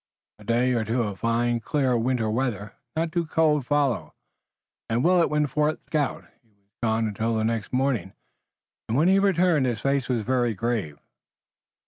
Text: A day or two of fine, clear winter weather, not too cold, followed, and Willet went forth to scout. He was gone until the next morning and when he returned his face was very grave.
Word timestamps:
A 0.39 0.43
day 0.43 0.71
or 0.73 0.83
two 0.83 1.03
of 1.03 1.19
fine, 1.19 1.59
clear 1.59 1.95
winter 1.95 2.27
weather, 2.27 2.73
not 2.95 3.11
too 3.11 3.27
cold, 3.27 3.67
followed, 3.67 4.13
and 4.89 5.03
Willet 5.03 5.29
went 5.29 5.51
forth 5.51 5.77
to 5.77 5.85
scout. 5.85 6.25
He 6.41 6.49
was 6.49 6.73
gone 6.81 7.07
until 7.07 7.35
the 7.35 7.43
next 7.43 7.71
morning 7.71 8.13
and 8.89 8.97
when 8.97 9.07
he 9.09 9.19
returned 9.19 9.67
his 9.67 9.81
face 9.81 10.09
was 10.09 10.23
very 10.23 10.55
grave. 10.55 10.97